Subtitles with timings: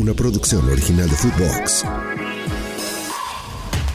[0.00, 1.84] una producción original de Footbox.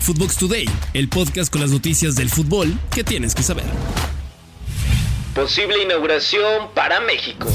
[0.00, 3.64] Footbox Today, el podcast con las noticias del fútbol que tienes que saber.
[5.34, 7.48] Posible inauguración para México.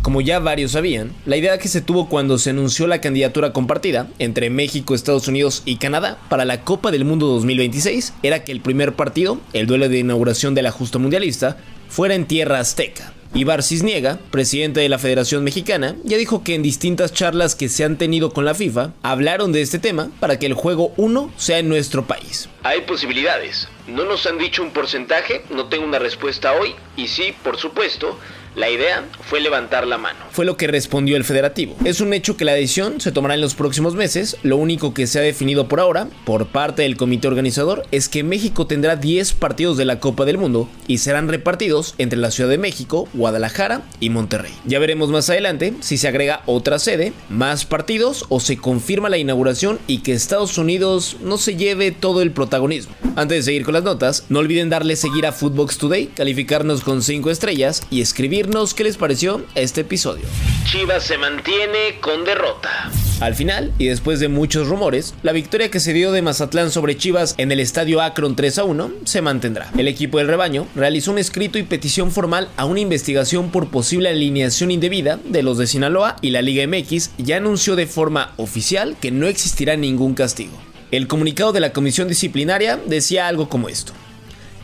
[0.00, 4.08] Como ya varios sabían, la idea que se tuvo cuando se anunció la candidatura compartida
[4.18, 8.62] entre México, Estados Unidos y Canadá para la Copa del Mundo 2026 era que el
[8.62, 11.58] primer partido, el duelo de inauguración de la justa mundialista,
[11.90, 13.12] fuera en tierra azteca.
[13.34, 17.84] Ibar Cisniega, presidente de la Federación Mexicana, ya dijo que en distintas charlas que se
[17.84, 21.58] han tenido con la FIFA, hablaron de este tema para que el juego 1 sea
[21.58, 22.48] en nuestro país.
[22.62, 23.68] Hay posibilidades.
[23.86, 28.18] No nos han dicho un porcentaje, no tengo una respuesta hoy, y sí, por supuesto,
[28.56, 30.18] la idea fue levantar la mano.
[30.30, 31.76] Fue lo que respondió el federativo.
[31.84, 34.38] Es un hecho que la decisión se tomará en los próximos meses.
[34.42, 38.24] Lo único que se ha definido por ahora, por parte del comité organizador, es que
[38.24, 42.48] México tendrá 10 partidos de la Copa del Mundo y serán repartidos entre la Ciudad
[42.48, 44.52] de México, Guadalajara y Monterrey.
[44.64, 49.18] Ya veremos más adelante si se agrega otra sede, más partidos o se confirma la
[49.18, 52.94] inauguración y que Estados Unidos no se lleve todo el protagonismo.
[53.16, 57.02] Antes de seguir con las notas, no olviden darle seguir a Footbox Today, calificarnos con
[57.02, 60.24] 5 estrellas y escribir qué les pareció este episodio.
[60.64, 62.90] Chivas se mantiene con derrota.
[63.20, 66.96] Al final, y después de muchos rumores, la victoria que se dio de Mazatlán sobre
[66.96, 69.70] Chivas en el estadio Akron 3 a 1 se mantendrá.
[69.76, 74.10] El equipo del rebaño realizó un escrito y petición formal a una investigación por posible
[74.10, 78.96] alineación indebida de los de Sinaloa y la Liga MX ya anunció de forma oficial
[79.00, 80.56] que no existirá ningún castigo.
[80.90, 83.92] El comunicado de la comisión disciplinaria decía algo como esto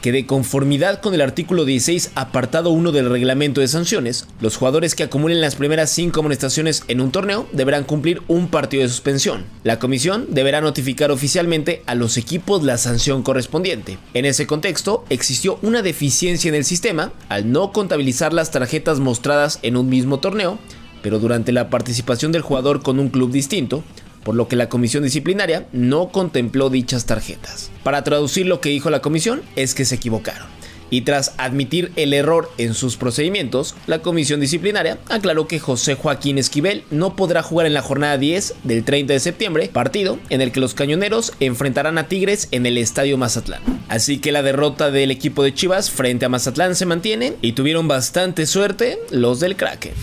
[0.00, 4.94] que de conformidad con el artículo 16 apartado 1 del reglamento de sanciones, los jugadores
[4.94, 9.44] que acumulen las primeras 5 amonestaciones en un torneo deberán cumplir un partido de suspensión.
[9.64, 13.98] La comisión deberá notificar oficialmente a los equipos la sanción correspondiente.
[14.14, 19.58] En ese contexto, existió una deficiencia en el sistema al no contabilizar las tarjetas mostradas
[19.62, 20.58] en un mismo torneo,
[21.02, 23.82] pero durante la participación del jugador con un club distinto,
[24.24, 27.70] por lo que la comisión disciplinaria no contempló dichas tarjetas.
[27.82, 30.46] Para traducir lo que dijo la comisión es que se equivocaron.
[30.90, 36.36] Y tras admitir el error en sus procedimientos, la comisión disciplinaria aclaró que José Joaquín
[36.36, 40.50] Esquivel no podrá jugar en la jornada 10 del 30 de septiembre, partido en el
[40.50, 43.62] que los cañoneros enfrentarán a Tigres en el Estadio Mazatlán.
[43.88, 47.86] Así que la derrota del equipo de Chivas frente a Mazatlán se mantiene y tuvieron
[47.86, 49.94] bastante suerte los del Kraken.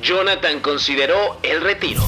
[0.00, 2.04] Jonathan consideró el retiro.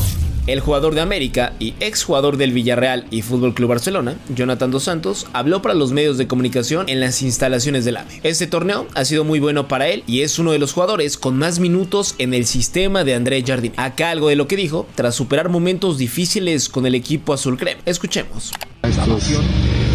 [0.47, 5.27] El jugador de América y exjugador del Villarreal y Fútbol Club Barcelona, Jonathan Dos Santos,
[5.33, 8.21] habló para los medios de comunicación en las instalaciones del AVE.
[8.23, 11.37] Este torneo ha sido muy bueno para él y es uno de los jugadores con
[11.39, 13.73] más minutos en el sistema de André Jardín.
[13.77, 17.81] Acá algo de lo que dijo tras superar momentos difíciles con el equipo azul creme.
[17.84, 18.53] Escuchemos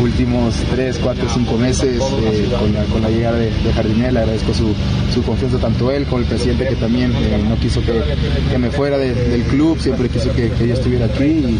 [0.01, 2.47] últimos 3, 4, 5 meses eh,
[2.91, 6.75] con, la, llegada de, de Le agradezco su, confianza tanto él como el presidente que
[6.75, 11.59] también eh, no quiso que, me fuera del club, siempre quiso que, yo estuviera aquí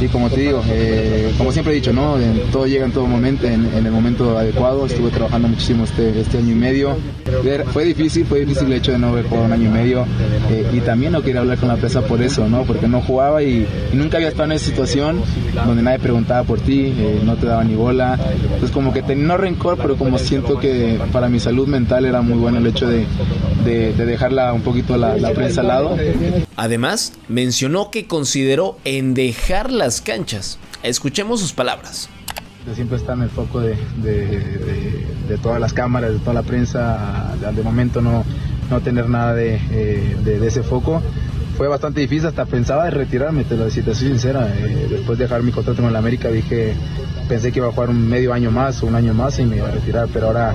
[0.00, 2.16] y, como te digo, eh, como siempre he dicho, ¿no?
[2.52, 6.52] todo llega en todo momento, en, el momento adecuado, estuve trabajando muchísimo este, este año
[6.52, 6.96] y medio.
[7.72, 10.06] Fue difícil, fue difícil el hecho de no haber jugado un año y medio
[10.72, 12.64] y también no quería hablar con la presa por eso, ¿no?
[12.64, 15.20] Porque no jugaba y, nunca había estado en esa situación
[15.66, 16.92] donde nadie preguntaba por ti,
[17.24, 18.18] no te daba ni bola.
[18.60, 22.38] Pues como que tenía rencor, pero como siento que para mi salud mental era muy
[22.38, 23.06] bueno el hecho de,
[23.64, 25.96] de, dejarla un poquito la, prensa al lado.
[26.56, 30.58] Además, mencionó que consideró en dejar las canchas.
[30.82, 32.08] Escuchemos sus palabras.
[32.74, 37.62] Siempre está en el foco de, de, todas las cámaras, de toda la prensa, de,
[37.62, 38.24] momento no,
[38.70, 41.02] no tener nada de, eh, ese foco
[41.56, 44.48] fue bastante difícil, hasta pensaba de retirarme, te lo decía, te soy sincera.
[44.56, 46.74] Eh, después de dejar mi contrato con el América dije,
[47.28, 49.56] pensé que iba a jugar un medio año más o un año más y me
[49.56, 50.54] iba a retirar, pero ahora,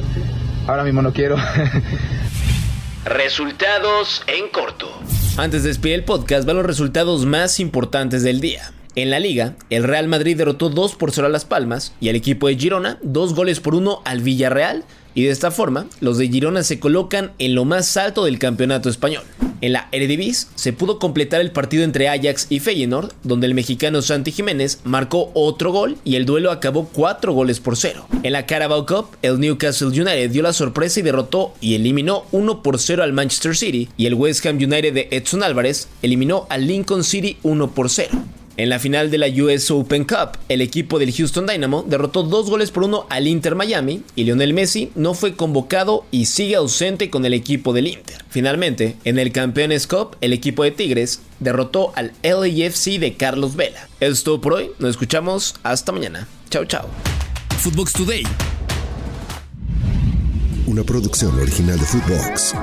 [0.68, 1.36] ahora mismo no quiero.
[3.06, 4.90] Resultados en corto.
[5.38, 8.72] Antes de despedir el podcast, van los resultados más importantes del día.
[8.96, 12.16] En la liga, el Real Madrid derrotó 2 por 0 a Las Palmas y al
[12.16, 16.28] equipo de Girona 2 goles por 1 al Villarreal y de esta forma los de
[16.28, 19.24] Girona se colocan en lo más alto del campeonato español.
[19.62, 24.02] En la Eredivisie se pudo completar el partido entre Ajax y Feyenoord, donde el mexicano
[24.02, 28.08] Santi Jiménez marcó otro gol y el duelo acabó 4 goles por 0.
[28.24, 32.64] En la Carabao Cup, el Newcastle United dio la sorpresa y derrotó y eliminó 1
[32.64, 36.68] por 0 al Manchester City y el West Ham United de Edson Álvarez eliminó al
[36.68, 38.10] Lincoln City 1 por 0.
[38.60, 42.50] En la final de la US Open Cup, el equipo del Houston Dynamo derrotó dos
[42.50, 47.10] goles por uno al Inter Miami y Lionel Messi no fue convocado y sigue ausente
[47.10, 48.18] con el equipo del Inter.
[48.30, 53.88] Finalmente, en el Campeones Cup, el equipo de Tigres derrotó al LAFC de Carlos Vela.
[54.02, 56.28] Eso es todo por hoy, nos escuchamos hasta mañana.
[56.50, 56.90] Chao, chao.
[57.60, 58.24] Footbox Today.
[60.68, 62.54] Una producción original de Footbox.